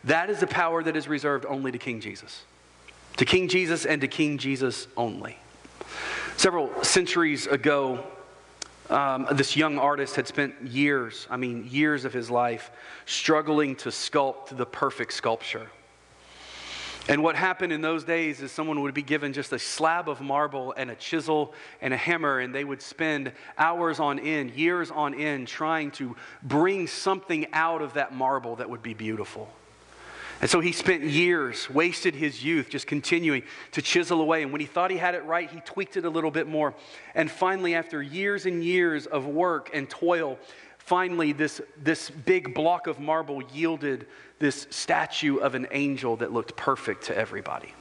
[0.03, 2.43] That is the power that is reserved only to King Jesus.
[3.17, 5.37] To King Jesus and to King Jesus only.
[6.37, 8.03] Several centuries ago,
[8.89, 12.71] um, this young artist had spent years, I mean, years of his life,
[13.05, 15.69] struggling to sculpt the perfect sculpture.
[17.07, 20.21] And what happened in those days is someone would be given just a slab of
[20.21, 24.89] marble and a chisel and a hammer, and they would spend hours on end, years
[24.89, 29.51] on end, trying to bring something out of that marble that would be beautiful.
[30.41, 34.41] And so he spent years, wasted his youth, just continuing to chisel away.
[34.41, 36.73] And when he thought he had it right, he tweaked it a little bit more.
[37.13, 40.39] And finally, after years and years of work and toil,
[40.79, 44.07] finally, this, this big block of marble yielded
[44.39, 47.73] this statue of an angel that looked perfect to everybody.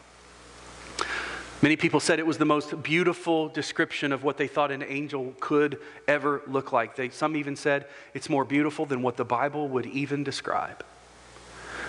[1.62, 5.34] Many people said it was the most beautiful description of what they thought an angel
[5.40, 6.94] could ever look like.
[6.94, 10.84] They, some even said it's more beautiful than what the Bible would even describe.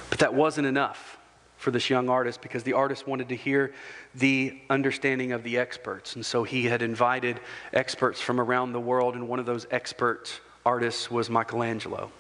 [0.10, 1.18] But that wasn't enough
[1.58, 3.74] for this young artist because the artist wanted to hear
[4.14, 6.16] the understanding of the experts.
[6.16, 7.40] And so he had invited
[7.74, 12.12] experts from around the world, and one of those expert artists was Michelangelo.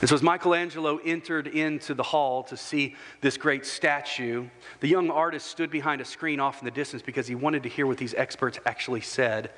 [0.00, 4.46] And so, as Michelangelo entered into the hall to see this great statue,
[4.80, 7.68] the young artist stood behind a screen off in the distance because he wanted to
[7.68, 9.50] hear what these experts actually said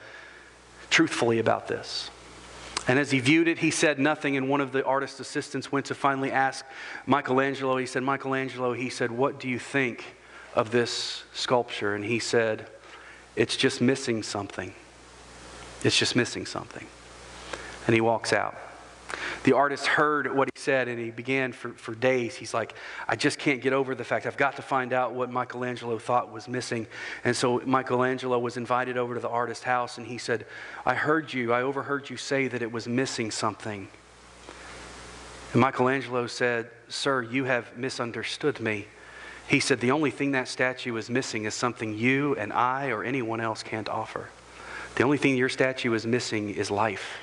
[0.90, 2.11] truthfully about this.
[2.88, 4.37] And as he viewed it, he said nothing.
[4.37, 6.64] And one of the artist's assistants went to finally ask
[7.07, 7.76] Michelangelo.
[7.76, 10.16] He said, Michelangelo, he said, What do you think
[10.55, 11.94] of this sculpture?
[11.94, 12.66] And he said,
[13.37, 14.74] It's just missing something.
[15.85, 16.87] It's just missing something.
[17.87, 18.57] And he walks out.
[19.44, 22.35] The artist heard what he said and he began for, for days.
[22.35, 22.75] He's like,
[23.09, 26.33] I just can't get over the fact I've got to find out what Michelangelo thought
[26.33, 26.87] was missing.
[27.25, 30.46] And so Michelangelo was invited over to the artist's house and he said,
[30.87, 33.88] I heard you, I overheard you say that it was missing something.
[35.53, 38.87] And Michelangelo said, Sir, you have misunderstood me.
[39.48, 43.05] He said, The only thing that statue is missing is something you and I or
[43.05, 44.31] anyone else can't offer.
[44.94, 47.18] The only thing your statue is missing is life.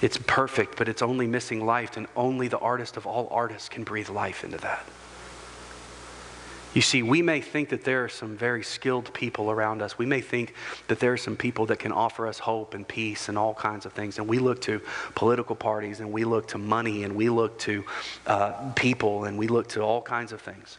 [0.00, 3.84] It's perfect, but it's only missing life, and only the artist of all artists can
[3.84, 4.86] breathe life into that.
[6.74, 9.98] You see, we may think that there are some very skilled people around us.
[9.98, 10.54] We may think
[10.86, 13.86] that there are some people that can offer us hope and peace and all kinds
[13.86, 14.18] of things.
[14.18, 14.80] And we look to
[15.14, 17.84] political parties and we look to money and we look to
[18.26, 20.78] uh, people and we look to all kinds of things.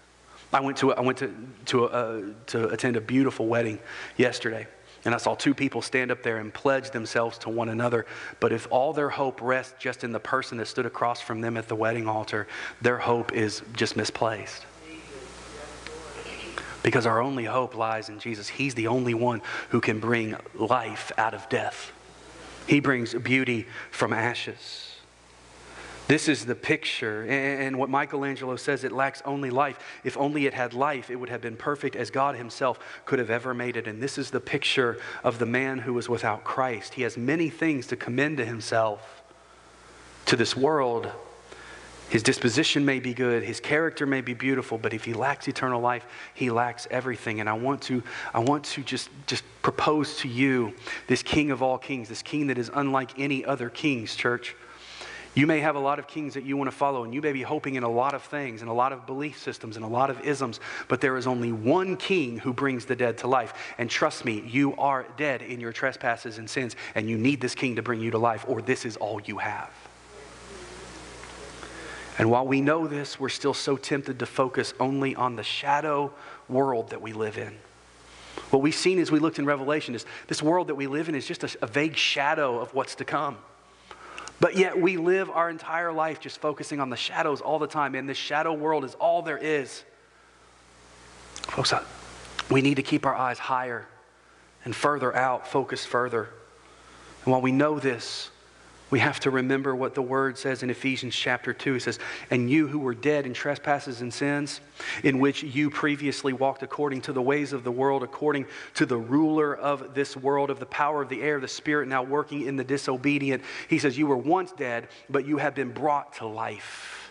[0.53, 1.33] I went to, I went to,
[1.65, 3.79] to, uh, to attend a beautiful wedding
[4.15, 4.67] yesterday.
[5.05, 8.05] And I saw two people stand up there and pledge themselves to one another.
[8.39, 11.55] But if all their hope rests just in the person that stood across from them
[11.57, 12.47] at the wedding altar,
[12.81, 14.65] their hope is just misplaced.
[16.83, 18.47] Because our only hope lies in Jesus.
[18.47, 21.91] He's the only one who can bring life out of death,
[22.67, 24.88] He brings beauty from ashes.
[26.09, 27.23] This is the picture.
[27.29, 29.77] And what Michelangelo says, it lacks only life.
[30.03, 33.29] If only it had life, it would have been perfect as God Himself could have
[33.29, 33.85] ever made it.
[33.85, 36.95] And this is the picture of the man who was without Christ.
[36.95, 39.21] He has many things to commend to himself,
[40.25, 41.11] to this world.
[42.09, 45.79] His disposition may be good, his character may be beautiful, but if he lacks eternal
[45.79, 47.39] life, he lacks everything.
[47.39, 48.01] And I want to,
[48.33, 50.73] I want to just, just propose to you
[51.05, 54.55] this King of all kings, this King that is unlike any other kings, church.
[55.35, 57.31] You may have a lot of kings that you want to follow, and you may
[57.31, 59.87] be hoping in a lot of things, and a lot of belief systems, and a
[59.87, 63.53] lot of isms, but there is only one king who brings the dead to life.
[63.77, 67.55] And trust me, you are dead in your trespasses and sins, and you need this
[67.55, 69.71] king to bring you to life, or this is all you have.
[72.17, 76.11] And while we know this, we're still so tempted to focus only on the shadow
[76.49, 77.55] world that we live in.
[78.49, 81.15] What we've seen as we looked in Revelation is this world that we live in
[81.15, 83.37] is just a, a vague shadow of what's to come.
[84.39, 87.95] But yet we live our entire life just focusing on the shadows all the time,
[87.95, 89.83] and this shadow world is all there is.
[91.33, 91.73] Folks,
[92.49, 93.87] we need to keep our eyes higher
[94.63, 96.29] and further out, focus further.
[97.25, 98.29] And while we know this,
[98.89, 101.75] we have to remember what the word says in Ephesians chapter 2.
[101.75, 101.99] It says,
[102.29, 104.61] And you who were dead in trespasses and sins,
[105.03, 108.97] in which you previously walked according to the ways of the world, according to the
[108.97, 112.55] ruler of this world, of the power of the air, the spirit now working in
[112.55, 113.43] the disobedient.
[113.67, 117.08] He says, You were once dead, but you have been brought to life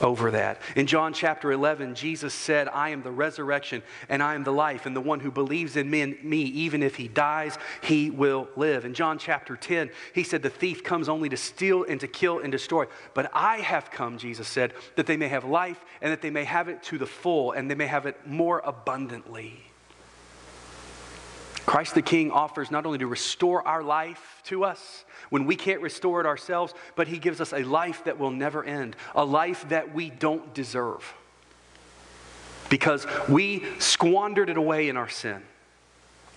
[0.00, 0.60] over that.
[0.74, 4.86] In John chapter 11, Jesus said, I am the resurrection and I am the life,
[4.86, 8.84] and the one who believes in me, me, even if he dies, he will live.
[8.84, 12.40] In John chapter 10, he said, The thief comes only to steal and to kill
[12.40, 12.86] and destroy.
[13.14, 16.44] But I have come, Jesus said, that they may have life and that they may
[16.44, 19.62] have it to the full and they may have it more abundantly.
[21.66, 25.80] Christ the King offers not only to restore our life to us when we can't
[25.80, 29.68] restore it ourselves, but He gives us a life that will never end, a life
[29.68, 31.14] that we don't deserve
[32.68, 35.42] because we squandered it away in our sin.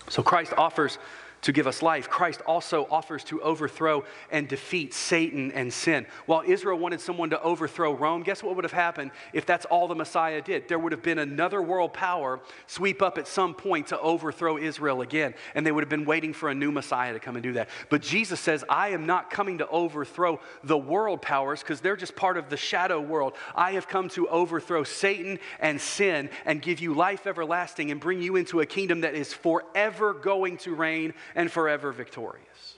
[0.09, 0.97] So Christ offers
[1.41, 6.05] to give us life, Christ also offers to overthrow and defeat Satan and sin.
[6.25, 9.87] While Israel wanted someone to overthrow Rome, guess what would have happened if that's all
[9.87, 10.67] the Messiah did?
[10.67, 15.01] There would have been another world power sweep up at some point to overthrow Israel
[15.01, 17.53] again, and they would have been waiting for a new Messiah to come and do
[17.53, 17.69] that.
[17.89, 22.15] But Jesus says, I am not coming to overthrow the world powers because they're just
[22.15, 23.33] part of the shadow world.
[23.55, 28.21] I have come to overthrow Satan and sin and give you life everlasting and bring
[28.21, 32.75] you into a kingdom that is forever going to reign and forever victorious.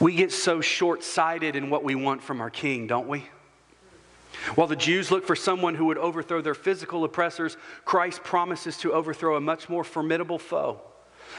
[0.00, 3.24] We get so short sighted in what we want from our king, don't we?
[4.54, 8.92] While the Jews look for someone who would overthrow their physical oppressors, Christ promises to
[8.92, 10.80] overthrow a much more formidable foe.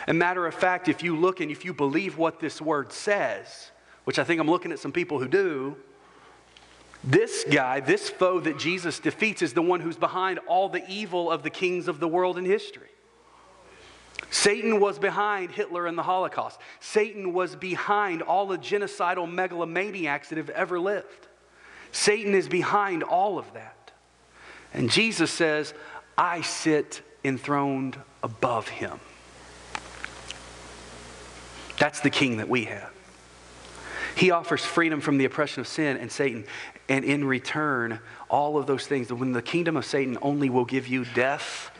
[0.08, 3.72] And matter of fact, if you look and if you believe what this word says,
[4.04, 5.78] which I think I'm looking at some people who do,
[7.04, 11.32] this guy, this foe that Jesus defeats, is the one who's behind all the evil
[11.32, 12.90] of the kings of the world in history.
[14.32, 16.60] Satan was behind Hitler and the Holocaust.
[16.80, 21.28] Satan was behind all the genocidal megalomaniacs that have ever lived.
[21.92, 23.92] Satan is behind all of that.
[24.74, 25.74] And Jesus says,
[26.18, 29.00] I sit enthroned above him.
[31.80, 32.92] That's the king that we have.
[34.16, 36.44] He offers freedom from the oppression of sin and Satan.
[36.90, 40.88] And in return, all of those things, when the kingdom of Satan only will give
[40.88, 41.72] you death,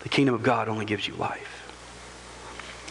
[0.00, 1.67] the kingdom of God only gives you life.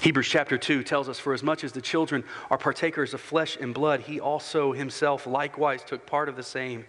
[0.01, 3.57] Hebrews chapter 2 tells us, For as much as the children are partakers of flesh
[3.59, 6.85] and blood, he also himself likewise took part of the same,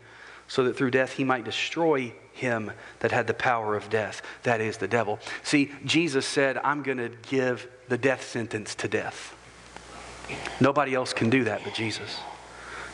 [0.47, 4.61] so that through death he might destroy him that had the power of death, that
[4.61, 5.19] is, the devil.
[5.43, 9.35] See, Jesus said, I'm going to give the death sentence to death.
[10.61, 12.19] Nobody else can do that but Jesus.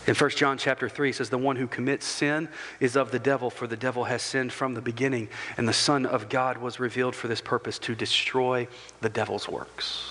[0.06, 3.48] In 1 John chapter 3 says, The one who commits sin is of the devil,
[3.48, 7.14] for the devil has sinned from the beginning, and the Son of God was revealed
[7.14, 8.68] for this purpose to destroy
[9.00, 10.10] the devil's works.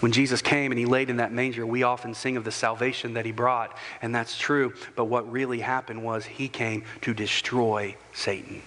[0.00, 3.14] When Jesus came and he laid in that manger, we often sing of the salvation
[3.14, 4.72] that he brought, and that's true.
[4.94, 8.62] But what really happened was he came to destroy Satan.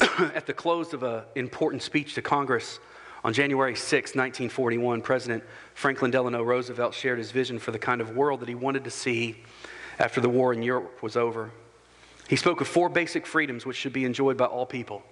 [0.18, 2.80] At the close of an important speech to Congress,
[3.24, 5.44] on January 6, 1941, President
[5.74, 8.90] Franklin Delano Roosevelt shared his vision for the kind of world that he wanted to
[8.90, 9.42] see
[9.98, 11.50] after the war in Europe was over.
[12.28, 15.02] He spoke of four basic freedoms which should be enjoyed by all people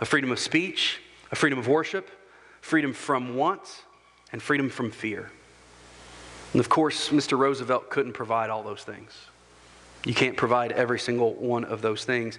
[0.00, 1.00] a freedom of speech,
[1.30, 2.10] a freedom of worship,
[2.60, 3.84] freedom from want,
[4.32, 5.30] and freedom from fear.
[6.52, 7.38] And of course, Mr.
[7.38, 9.12] Roosevelt couldn't provide all those things.
[10.04, 12.38] You can't provide every single one of those things.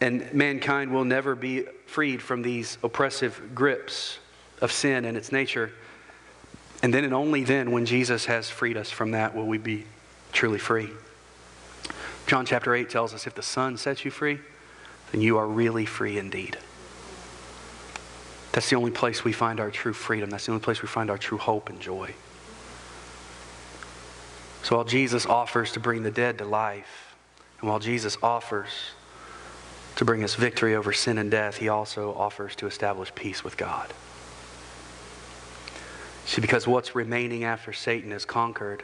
[0.00, 4.18] And mankind will never be freed from these oppressive grips
[4.60, 5.72] of sin and its nature.
[6.82, 9.84] And then and only then, when Jesus has freed us from that, will we be
[10.32, 10.90] truly free.
[12.26, 14.38] John chapter 8 tells us if the Son sets you free,
[15.12, 16.58] then you are really free indeed.
[18.52, 20.30] That's the only place we find our true freedom.
[20.30, 22.14] That's the only place we find our true hope and joy.
[24.62, 27.16] So while Jesus offers to bring the dead to life,
[27.60, 28.68] and while Jesus offers
[29.96, 33.56] to bring us victory over sin and death, he also offers to establish peace with
[33.56, 33.92] God.
[36.28, 38.82] See, because what's remaining after Satan is conquered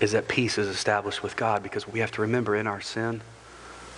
[0.00, 3.20] is that peace is established with God, because we have to remember in our sin,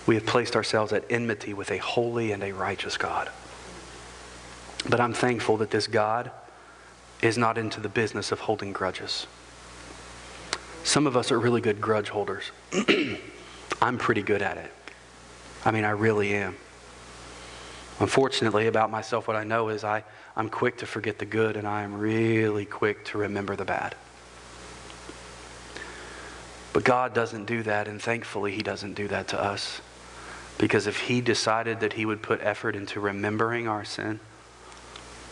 [0.05, 3.29] we have placed ourselves at enmity with a holy and a righteous God.
[4.89, 6.31] But I'm thankful that this God
[7.21, 9.25] is not into the business of holding grudges.
[10.83, 12.51] Some of us are really good grudge holders.
[13.81, 14.73] I'm pretty good at it.
[15.63, 16.57] I mean, I really am.
[18.01, 20.03] Unfortunately, about myself, what I know is I,
[20.39, 23.93] I'm quick to forget the good and I am really quick to remember the bad.
[26.71, 29.81] But God doesn't do that, and thankfully, He doesn't do that to us.
[30.57, 34.21] Because if He decided that He would put effort into remembering our sin,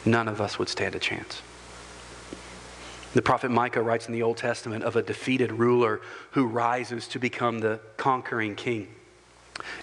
[0.04, 1.42] none of us would stand a chance.
[3.14, 6.02] The prophet Micah writes in the Old Testament of a defeated ruler
[6.32, 8.90] who rises to become the conquering king.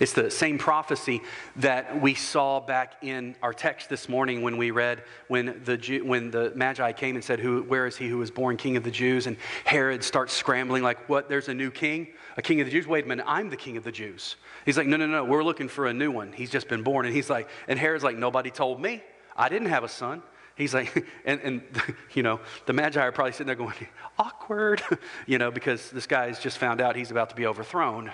[0.01, 1.23] It's the same prophecy
[1.57, 6.31] that we saw back in our text this morning when we read when the, when
[6.31, 8.91] the Magi came and said, who, Where is he who was born king of the
[8.91, 9.27] Jews?
[9.27, 11.29] And Herod starts scrambling, like, What?
[11.29, 12.09] There's a new king?
[12.37, 12.87] A king of the Jews?
[12.87, 14.37] Wait a minute, I'm the king of the Jews.
[14.65, 16.33] He's like, No, no, no, we're looking for a new one.
[16.33, 17.07] He's just been born.
[17.07, 19.03] And he's like, And Herod's like, Nobody told me.
[19.37, 20.23] I didn't have a son.
[20.57, 21.63] He's like, and, and
[22.15, 23.75] you know, the Magi are probably sitting there going,
[24.19, 24.83] awkward,
[25.27, 28.11] you know, because this guy's just found out he's about to be overthrown.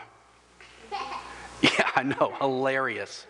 [1.62, 3.26] yeah, I know, hilarious.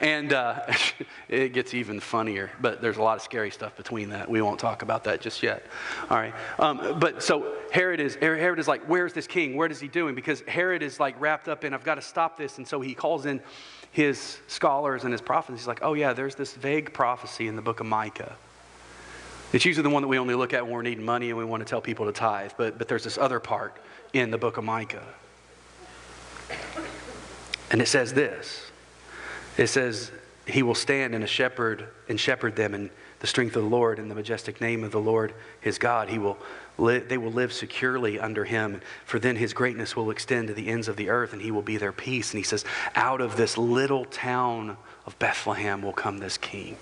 [0.00, 0.60] And uh,
[1.28, 4.28] it gets even funnier, but there's a lot of scary stuff between that.
[4.28, 5.64] We won't talk about that just yet.
[6.10, 6.34] All right.
[6.58, 9.56] Um, but so Herod is, Herod is like, where's this king?
[9.56, 10.14] What is he doing?
[10.14, 12.58] Because Herod is like wrapped up in, I've got to stop this.
[12.58, 13.40] And so he calls in
[13.92, 15.60] his scholars and his prophets.
[15.60, 18.36] He's like, oh, yeah, there's this vague prophecy in the book of Micah.
[19.52, 21.44] It's usually the one that we only look at when we're needing money and we
[21.44, 23.76] want to tell people to tithe, but, but there's this other part
[24.12, 25.06] in the book of Micah.
[27.70, 28.70] And it says this
[29.56, 30.10] it says,
[30.46, 32.90] He will stand and a shepherd and shepherd them in
[33.20, 36.10] the strength of the Lord and the majestic name of the Lord his God.
[36.10, 36.36] He will
[36.76, 40.68] li- they will live securely under him, for then his greatness will extend to the
[40.68, 42.32] ends of the earth and he will be their peace.
[42.32, 46.76] And he says, Out of this little town of Bethlehem will come this king.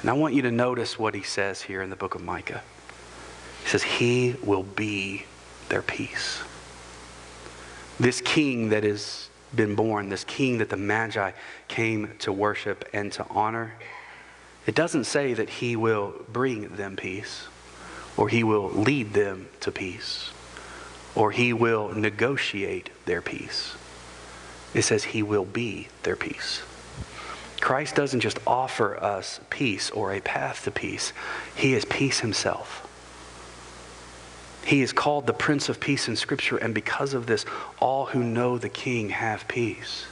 [0.00, 2.62] And I want you to notice what he says here in the book of Micah.
[3.62, 5.24] He says, He will be
[5.68, 6.42] their peace.
[8.00, 11.32] This king that has been born, this king that the Magi
[11.68, 13.74] came to worship and to honor,
[14.66, 17.46] it doesn't say that he will bring them peace,
[18.16, 20.30] or he will lead them to peace,
[21.14, 23.74] or he will negotiate their peace.
[24.72, 26.62] It says he will be their peace.
[27.60, 31.12] Christ doesn't just offer us peace or a path to peace,
[31.54, 32.89] He is peace Himself.
[34.64, 37.44] He is called the Prince of Peace in Scripture, and because of this,
[37.80, 40.06] all who know the King have peace.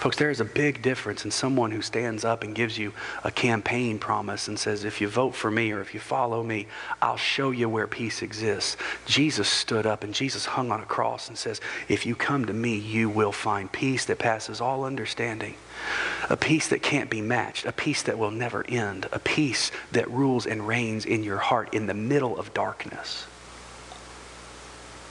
[0.00, 3.30] Folks, there is a big difference in someone who stands up and gives you a
[3.30, 6.68] campaign promise and says, if you vote for me or if you follow me,
[7.02, 8.78] I'll show you where peace exists.
[9.04, 12.54] Jesus stood up and Jesus hung on a cross and says, if you come to
[12.54, 15.56] me, you will find peace that passes all understanding.
[16.30, 20.10] A peace that can't be matched, a peace that will never end, a peace that
[20.10, 23.26] rules and reigns in your heart in the middle of darkness.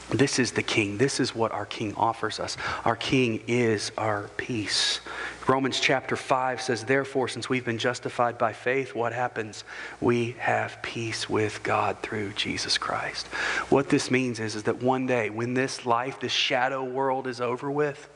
[0.10, 0.98] This is the King.
[0.98, 2.58] This is what our King offers us.
[2.84, 5.02] Our King is our peace.
[5.48, 9.64] Romans chapter 5 says, Therefore, since we've been justified by faith, what happens?
[10.02, 13.28] We have peace with God through Jesus Christ.
[13.70, 17.40] What this means is, is that one day, when this life, this shadow world is
[17.40, 18.10] over with,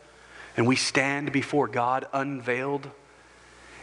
[0.57, 2.89] and we stand before God unveiled,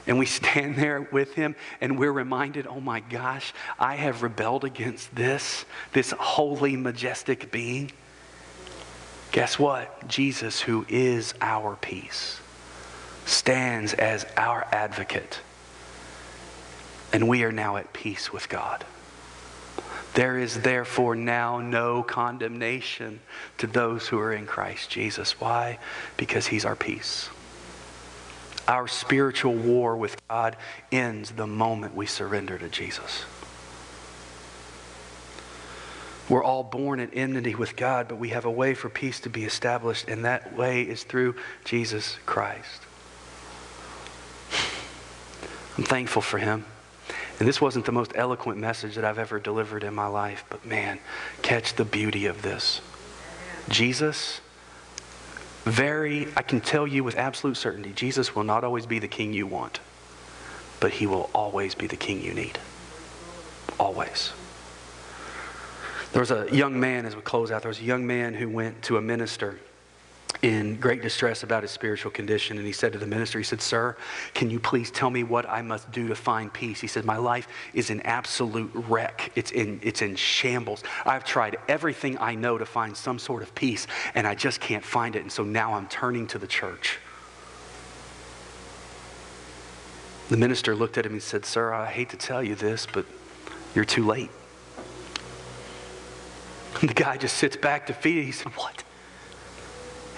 [0.06, 4.64] and we stand there with him and we're reminded, oh my gosh, I have rebelled
[4.64, 7.92] against this, this holy, majestic being.
[9.32, 10.08] Guess what?
[10.08, 12.40] Jesus, who is our peace,
[13.26, 15.40] stands as our advocate.
[17.12, 18.84] And we are now at peace with God.
[20.14, 23.20] There is therefore now no condemnation
[23.58, 25.40] to those who are in Christ Jesus.
[25.40, 25.78] Why?
[26.16, 27.28] Because he's our peace.
[28.66, 30.56] Our spiritual war with God
[30.90, 33.24] ends the moment we surrender to Jesus.
[36.30, 39.28] We're all born in enmity with God, but we have a way for peace to
[39.28, 42.82] be established, and that way is through Jesus Christ.
[45.76, 46.64] I'm thankful for him.
[47.40, 50.64] And this wasn't the most eloquent message that I've ever delivered in my life, but
[50.64, 51.00] man,
[51.42, 52.80] catch the beauty of this.
[53.68, 54.40] Jesus,
[55.64, 59.32] very, I can tell you with absolute certainty, Jesus will not always be the king
[59.32, 59.80] you want,
[60.78, 62.58] but he will always be the king you need.
[63.80, 64.32] Always.
[66.12, 68.48] There was a young man, as we close out, there was a young man who
[68.48, 69.58] went to a minister
[70.42, 72.56] in great distress about his spiritual condition.
[72.56, 73.96] And he said to the minister, he said, Sir,
[74.34, 76.80] can you please tell me what I must do to find peace?
[76.80, 79.30] He said, My life is an absolute wreck.
[79.36, 80.82] It's in, it's in shambles.
[81.04, 84.84] I've tried everything I know to find some sort of peace, and I just can't
[84.84, 85.22] find it.
[85.22, 86.98] And so now I'm turning to the church.
[90.28, 93.04] The minister looked at him and said, Sir, I hate to tell you this, but
[93.74, 94.30] you're too late.
[96.80, 98.24] The guy just sits back defeated.
[98.24, 98.84] He said, What?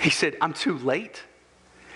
[0.01, 1.23] He said, I'm too late.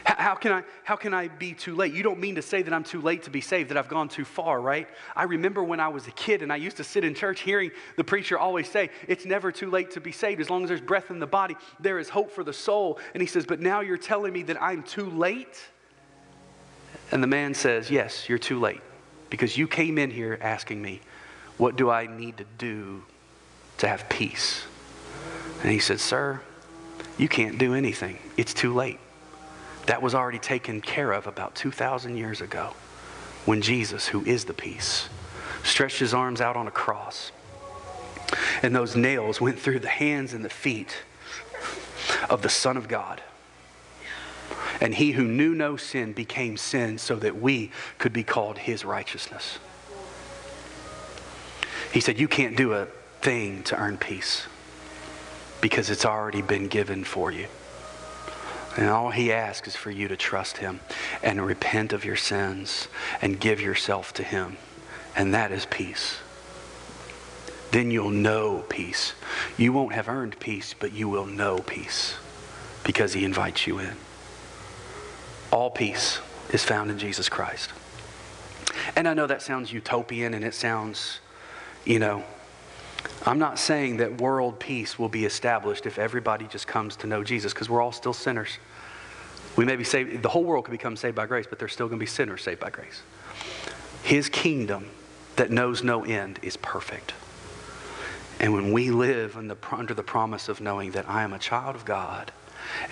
[0.07, 1.93] How can, I, how can I be too late?
[1.93, 4.09] You don't mean to say that I'm too late to be saved, that I've gone
[4.09, 4.89] too far, right?
[5.17, 7.73] I remember when I was a kid and I used to sit in church hearing
[7.97, 10.41] the preacher always say, It's never too late to be saved.
[10.41, 13.01] As long as there's breath in the body, there is hope for the soul.
[13.15, 15.61] And he says, But now you're telling me that I'm too late?
[17.11, 18.83] And the man says, Yes, you're too late.
[19.29, 21.01] Because you came in here asking me,
[21.57, 23.03] What do I need to do
[23.79, 24.65] to have peace?
[25.63, 26.41] And he said, Sir,
[27.19, 28.19] you can't do anything.
[28.37, 28.99] It's too late.
[29.87, 32.75] That was already taken care of about 2,000 years ago
[33.45, 35.09] when Jesus, who is the peace,
[35.63, 37.33] stretched his arms out on a cross.
[38.63, 41.05] And those nails went through the hands and the feet
[42.29, 43.23] of the Son of God.
[44.81, 48.85] And he who knew no sin became sin so that we could be called his
[48.85, 49.59] righteousness.
[51.93, 52.89] He said, You can't do a
[53.27, 54.47] thing to earn peace
[55.61, 57.49] because it's already been given for you.
[58.77, 60.79] And all he asks is for you to trust him
[61.25, 62.87] and repent of your sins
[63.21, 64.59] and give yourself to him.
[65.17, 66.19] And that is peace.
[67.73, 69.15] Then you'll know peace.
[69.57, 72.15] You won't have earned peace, but you will know peace
[72.85, 73.97] because he invites you in.
[75.51, 76.21] All peace
[76.51, 77.73] is found in Jesus Christ.
[78.95, 81.19] And I know that sounds utopian and it sounds,
[81.85, 82.23] you know,
[83.27, 87.25] I'm not saying that world peace will be established if everybody just comes to know
[87.25, 88.59] Jesus, because we're all still sinners.
[89.57, 91.89] We may be saved, the whole world could become saved by grace, but there's still
[91.89, 93.03] going to be sinners saved by grace.
[94.03, 94.91] His kingdom
[95.35, 97.15] that knows no end is perfect.
[98.39, 101.75] And when we live the, under the promise of knowing that I am a child
[101.75, 102.31] of God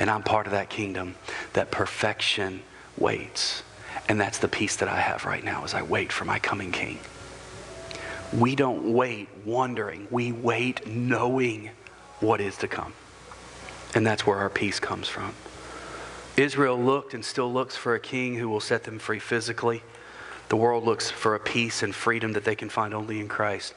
[0.01, 1.15] and I'm part of that kingdom,
[1.53, 2.63] that perfection
[2.99, 3.63] waits.
[4.09, 6.73] And that's the peace that I have right now as I wait for my coming
[6.73, 6.99] king.
[8.39, 11.71] We don't wait wondering, we wait knowing
[12.19, 12.93] what is to come.
[13.95, 15.35] And that's where our peace comes from.
[16.37, 19.85] Israel looked and still looks for a king who will set them free physically.
[20.49, 23.73] The world looks for a peace and freedom that they can find only in Christ,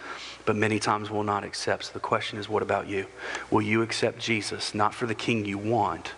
[0.45, 1.85] but many times will not accept.
[1.85, 3.05] So the question is, what about you?
[3.51, 6.13] Will you accept Jesus, not for the king you want,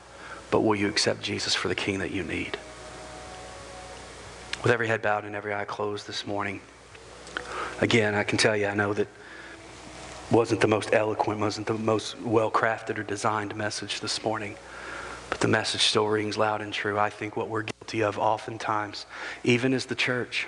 [0.50, 2.58] but will you accept Jesus for the king that you need?
[4.64, 6.62] With every head bowed and every eye closed this morning,
[7.82, 9.08] again, I can tell you, I know that
[10.32, 14.56] wasn't the most eloquent, wasn't the most well crafted or designed message this morning,
[15.30, 17.00] but the message still rings loud and true.
[17.00, 19.06] I think what we're guilty of oftentimes,
[19.44, 20.48] even as the church,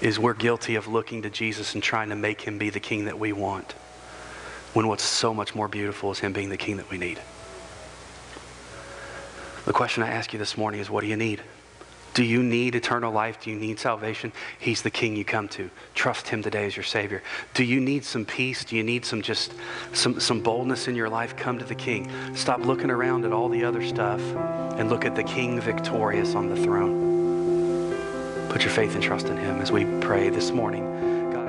[0.00, 3.04] is we're guilty of looking to Jesus and trying to make him be the king
[3.04, 3.72] that we want,
[4.72, 7.20] when what's so much more beautiful is him being the king that we need.
[9.66, 11.40] The question I ask you this morning is what do you need?
[12.14, 13.40] Do you need eternal life?
[13.40, 14.32] Do you need salvation?
[14.60, 15.68] He's the king you come to.
[15.96, 17.24] Trust him today as your savior.
[17.54, 18.64] Do you need some peace?
[18.64, 19.52] Do you need some just
[19.92, 21.36] some, some boldness in your life?
[21.36, 22.08] Come to the king.
[22.36, 24.20] Stop looking around at all the other stuff
[24.78, 27.02] and look at the king victorious on the throne.
[28.48, 30.84] Put your faith and trust in him as we pray this morning.
[31.32, 31.48] God,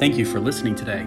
[0.00, 1.06] Thank you for listening today.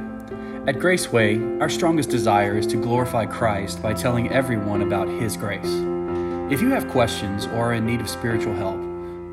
[0.67, 5.92] At Graceway, our strongest desire is to glorify Christ by telling everyone about his grace.
[6.51, 8.81] If you have questions or are in need of spiritual help,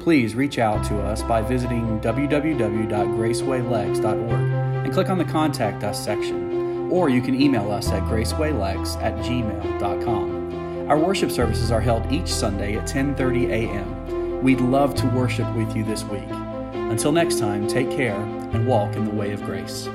[0.00, 6.90] please reach out to us by visiting www.gracewaylex.org and click on the Contact Us section.
[6.90, 10.88] Or you can email us at gracewaylex at gmail.com.
[10.88, 14.42] Our worship services are held each Sunday at 10:30 a.m.
[14.42, 16.28] We'd love to worship with you this week.
[16.90, 19.88] Until next time, take care and walk in the way of grace.